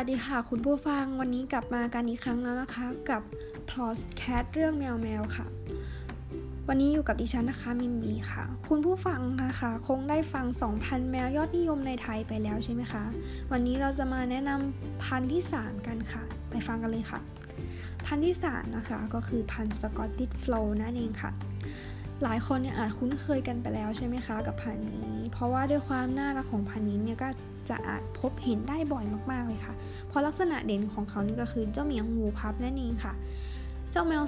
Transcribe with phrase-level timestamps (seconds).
[0.00, 3.22] วัสดีค่ะ คุณผู้ฟังวันนี้กลับมากันอีกครั้งแล้วนะคะ กับ
[3.70, 5.46] p l o s c a t เรื่องแมวแมวค่ะ
[6.68, 10.46] วันนี้อยู่กับดิฉันนะคะมิมมีค่ะ คุณผู้ฟังนะคะ คงได้ฟัง
[10.78, 13.04] 2 พันธุ์แมวยอดนิยมในไทยไปแล้วใช่ไหมคะ
[13.52, 17.20] วันนี้เราจะมาแนะนำพันธุ์ที่ 3 กันค่ะ ไปฟังกันเลยค่ะ
[18.06, 21.30] พันธุ์ที่ 3 นะคะก็คือพันธุ์ Scottish Fold นั่นเองค่ะ
[22.22, 27.28] หลายคนเนี่ยอาจคุ้นเคยกันไปแล้วใช่ไหมคะกับพันธุ์นี้ เพราะว่าด้วยความน่ารักของพันธุ์นี้เนี่ยก็
[27.68, 29.74] จะอาจพบเห็นได้บ่อยมากๆเลยค่ะ
[30.08, 33.12] เพราะลักษณะเด่นของเขานี่ก็คือเจ้าเหมียวหูพับนั่นเองค่ะ
[33.90, 34.24] เจ้าแมว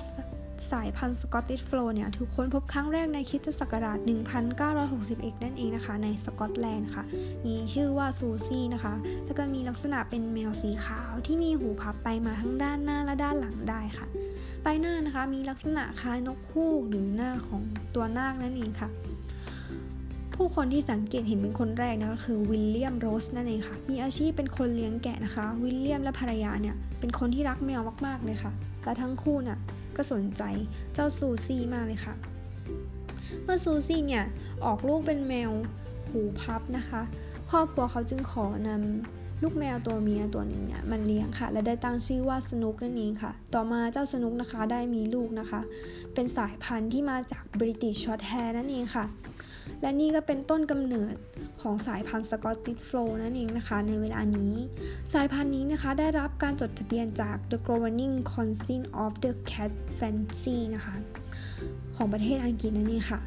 [0.73, 3.98] สายพันธุ์ Scottish Fold เนี่ยถูกค้นพบครั้งแรกในคริสตศักราช
[4.70, 7.05] 1961 นั่นเองนะคะ ในสกอตแลนด์ค่ะ
[7.46, 14.07] มีชื่อว่าซูซี่นะคะ แล้วก็มีลักษณะเป็นแมวสีขาวที่มีหูพับไปมาทั้งด้านหน้าและด้านหลังได้ค่ะ
[14.62, 17.62] ใบหน้านะคะมีลักษณะคล้ายนกฮูกหรือหน้าของ
[17.95, 18.89] ตัวนาคนั่นเองค่ะ
[20.35, 28.52] ผู้คนที่สังเกตเห็นเป็นคนแรกนะก็คือวิลเลียมโรสนั่นเองค่ะ มีอาชีพเป็นคนเลี้ยงแกะนะคะ วิลเลียมและภรรยาเนี่ยเป็นคนที่รักแมวมากๆเลยค่ะ
[28.85, 29.59] และทั้งคู่น่ะ
[29.97, 30.43] ก็สนใจ
[30.95, 32.15] เจ้าซูซี่มากเลยค่ะ
[33.43, 34.25] เมื่อซูซี่เนี่ย
[34.65, 35.51] ออกลูกเป็นแมว
[36.10, 37.02] หูพับนะคะ
[37.51, 45.61] ครอบครัวเขาจึงขอนำ ลูกแมวตัวเมียตัวหนึ่งเนี่ยมันเลี้ยงค่ะ และได้ตั้งชื่อว่าสนุกนั่นเองค่ะ ต่อมาเจ้าสนุกนะคะได้มีลูกนะคะ
[46.15, 49.05] เป็นสายพันธุ์ที่มาจาก British Shorthair นั่นเองค่ะ
[49.81, 51.15] และนี่ก็เป็นต้นกำเนิด
[51.61, 54.55] ของสายพันธุ์ Scottish Fold นั่นเองนะคะ ในเวลานี้
[55.15, 60.95] สายพันธุ์นี้นะคะได้รับการจดทะเบียนจาก The Governing Council of the Cat Fancy นะคะ
[61.97, 63.21] ของประเทศอังกฤษนั่นเองค่ะ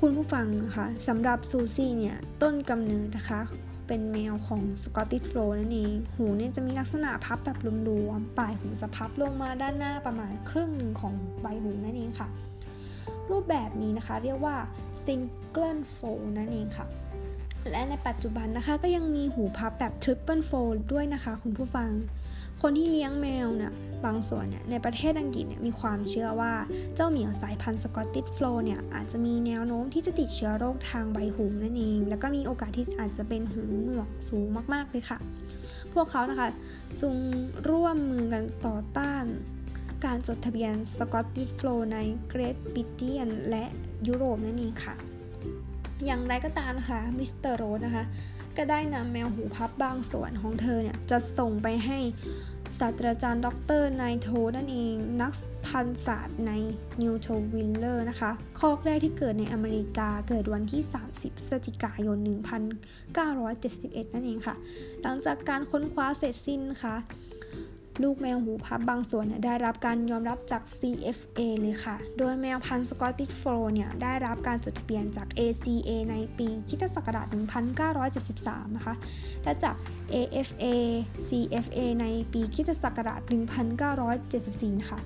[0.00, 3.40] คุณผู้ฟังนะคะสำหรับซูซี่เนี่ยต้นกำเนิดนะคะ
[3.86, 12.28] เป็นแมวของ Scottish Fold นั่นเอง หูเนี่ยจะมีลักษณะพับแบบรวมๆ ปลายหูจะพับลงมาด้านหน้าประมาณครึ่งหนึ่งของใบหูนั่นเองค่ะ
[13.30, 14.56] รูปแบบนี้นะคะเรียกว่า
[15.04, 16.86] single fold นั่นเองค่ะ
[17.70, 21.90] และในปัจจุบันนะคะก็ยังมีหูพับแบบ triple fold ด้วยนะคะคุณผู้ฟัง
[22.62, 23.72] คนที่เลี้ยงแมวเนี่ย
[24.04, 26.52] บางส่วนเนี่ยในประเทศอังกฤษเนี่ยมีความเชื่อว่า
[26.94, 35.18] เจ้าเหมียวสายพันธุ์สกอตติชโฟลเนี่ยอาจจะมีแนวโน้มที่จะติดเชื้อโรคทางใบหูนั่นเอง แล้วก็มีโอกาสที่อาจจะเป็นหูหนวกสูงมากๆเลยค่ะ
[35.92, 36.48] พวกเขานะคะ
[37.00, 37.14] จึง
[37.68, 39.24] ร่วมมือกันต่อต้าน
[40.04, 43.64] การจดทะเบียน Scottish Fold ในเกรทบริเตนและ
[44.06, 44.94] ยุโรปนั่นเองค่ะ
[46.04, 48.04] อย่างไรก็ตามนะคะมิสเตอร์รอสนะคะ
[48.56, 51.98] ก็ได้นำแมวหูพับบางส่วนของเธอเนี่ยจะส่งไปให้
[52.80, 53.48] ศาสตราจารย์ ด
[53.80, 55.32] รไนโทนั่นเอง นัก
[55.66, 56.52] พันธุศาสตร์ใน
[57.00, 62.18] นิวตันวิลล์นะคะ ครอกแรกที่เกิดในอเมริกาเกิดวันที่ 30พฤศจิกายน
[63.36, 64.54] 1971 นั่นเองค่ะ
[65.02, 66.96] หลังจากการค้นคว้าเสร็จสิ้นนะคะ
[68.02, 77.26] ลูกแมวหูพับบางส่วนเนี่ยได้รับการยอมรับจาก CFA เลยค่ะ โดยแมวพันธุ์สกอตติชโฟลเนี่ยได้รับการจดทะเบียนจาก ACA ในปีคิศักราช
[78.16, 78.94] 1973 นะคะ
[79.44, 79.76] และจาก
[80.14, 80.64] AFA
[81.28, 83.20] CFA ในปีคิศักราช
[84.00, 85.00] 1974 นะคะ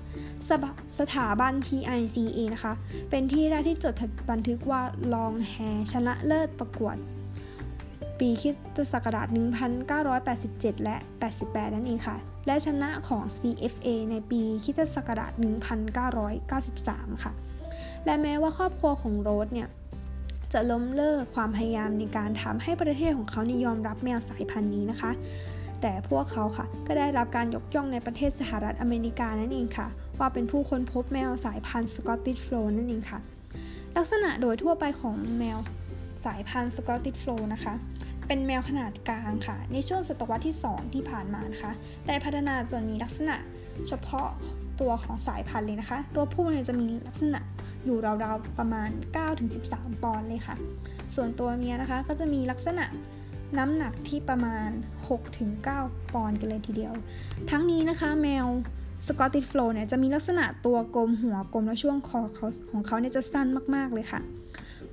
[0.99, 2.73] สถาบัน PICA นะคะ
[3.09, 3.93] เป็นที่แรกที่จด
[4.31, 4.81] บันทึกว่า
[5.13, 5.55] ลองแฮ
[5.91, 6.97] ชนะเลิศประกวด
[8.21, 9.27] ปีคิสตศักราช
[10.05, 10.95] 1987 และ
[11.35, 12.17] 88 นั่นเองค่ะ
[12.47, 15.31] และชนะของ CFA ในปีคิสตศักราช
[16.47, 17.31] 1993 ค่ะ
[18.05, 19.69] และแม้ว่าครอบครัวของโรสเนี่ย
[20.53, 25.11] จะล้มเลิกความพยายามในการทำให้ประเทศของเขานยอมรับแมวสายพันธุ์นี้นะคะ
[25.81, 29.87] แต่พวกเขาค่ะ ก็ได้รับการยกย่องในประเทศสหรัฐอเมริกานั่นเองค่ะ
[30.19, 33.19] ว่าเป็นผู้ค้นพบแมวสายพันธุ์ Scottish Fold นั่นเองค่ะ
[33.97, 35.59] ลักษณะโดยทั่วไปของแมว
[36.25, 37.73] สายพันธุ์ Scottish Fold นะคะ
[38.33, 41.71] เป็นแมวขนาดกลางค่ะ ในช่วงศตวรรษที่ 2 ที่ผ่านมานะคะ
[42.07, 43.35] ได้พัฒนาจนมีลักษณะ
[43.87, 44.27] เฉพาะ
[44.81, 47.39] ตัวของสายพันธุ์เลยนะคะ ตัวผู้เนี่ยจะมีลักษณะ
[47.85, 48.89] อยู่ราวๆประมาณ
[49.45, 50.55] 9-13 ปอนด์เลยค่ะ
[51.15, 52.85] ส่วนตัวเมียนะคะก็จะมีลักษณะ
[53.57, 54.69] น้ำหนักที่ประมาณ
[55.41, 56.93] 6-9 ปอนด์กันเลยทีเดียว
[57.49, 58.47] ทั้งนี้นะคะแมว
[59.07, 62.21] Scottish Fold เนี่ยจะมีลักษณะตัวกลมหัวกลมและช่วงคอ
[62.71, 64.21] ของเขาเนี่ยจะสั้นมากๆเลยค่ะ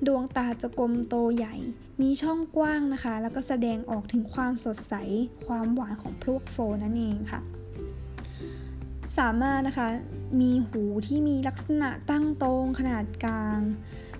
[0.07, 1.55] ดวงตาจะกลมโตใหญ่
[2.01, 4.93] มีช่องกว้างนะคะ แล้วก็แสดงออกถึงความสดใส
[5.47, 7.41] ความหวานของพวก Fold นั่นเองค่ะ
[9.17, 9.87] สามารถนะคะ
[10.41, 13.59] มีหูที่มีลักษณะตั้งตรงขนาดกลาง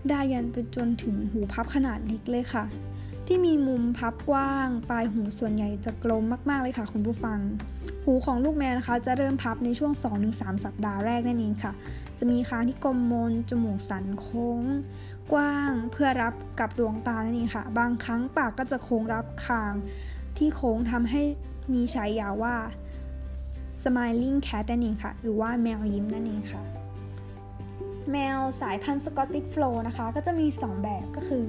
[0.10, 2.64] ได้ยันไปจนถึงหูพับขนาดเล็กเลยค่ะ
[3.28, 7.40] ที่มีมุมพับกว้าง ปลายหูส่วนใหญ่จะกลมมากๆเลยค่ะคุณผู้ฟัง
[8.04, 9.92] หูของลูกแมวนะคะ จะเริ่มพับในช่วง
[10.30, 11.74] 2-3 สัปดาห์แรกนั่นเองค่ะ
[12.20, 14.62] จะมีคางที่กลมมน จมูกสันโค้ง
[15.32, 19.74] กว้างเพื่อรับกับดวงตานั่นเองค่ะ บางครั้งปากก็จะโค้งรับคาง
[20.38, 21.22] ที่โค้งทำให้
[21.74, 22.56] มีฉายาว่า
[23.84, 26.64] smiling cat นั่นเองค่ะ หรือว่าแมวยิ้มนั่นเองค่ะ
[28.12, 31.46] แมวสายพันธุ์ Scottish Fold นะคะ ก็จะมี 2 แบบก็คือ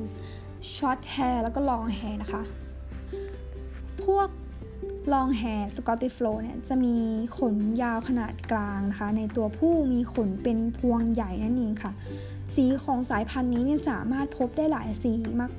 [0.74, 2.42] short hair แล้วก็ long hair นะคะ
[4.04, 4.28] พวก
[5.12, 6.94] Long Hair Scottish Flow เนี่ยจะมี
[7.38, 11.92] ขนยาวขนาดกลางนะคะ ในตัวผู้มีขนเป็นพวงใหญ่นั่นเองค่ะ
[12.54, 15.12] สีของสายพันธุ์นี้เนี่ยสามารถพบได้หลายสี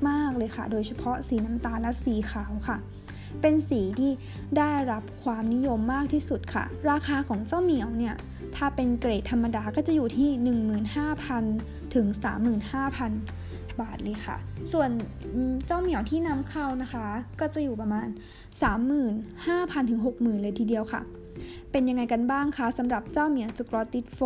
[0.08, 2.78] มาก ๆ เลยค่ะ โดยเฉพาะสีน้ำตาลและสีขาวค่ะ
[3.40, 4.12] เป็นสีที่
[4.58, 8.14] ได้รับความนิยมมากที่สุดค่ะ ราคาของเจ้าเหมียวเนี่ย
[8.56, 10.30] ถ้าเป็นเกรดธรรมดาก็จะอยู่ที่
[11.12, 12.06] 15,000 ถึง
[12.94, 13.41] 35,000
[13.80, 14.36] บาทเลยค่ะ
[14.72, 14.90] ส่วน
[15.66, 17.06] เจ้าเหมียวที่นำเข้านะคะ
[17.40, 18.06] ก็จะอยู่ประมาณ
[18.98, 21.00] 35,000ถึง60,000 เลยทีเดียวค่ะ
[21.70, 24.20] เป็นยังไงกันบ้างคะสำหรับเจ้าเหมียวสกอตติชโฟ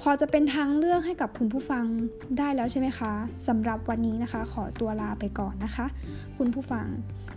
[0.00, 1.84] พอจะเป็นทางเลือกให้กับคุณผู้ฟัง
[2.38, 3.12] ได้แล้วใช่ไหมคะ
[3.48, 5.86] สำหรับวันนี้นะคะ ขอตัวลาไปก่อนนะคะ
[6.38, 6.86] คุณผู้ฟัง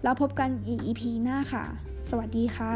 [0.03, 1.65] แล้วพบกันอีก EP หน้าค่ะ
[2.09, 2.73] สวัสดีค่ะ